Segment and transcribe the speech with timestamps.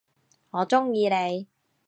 [0.49, 1.47] 我中意你！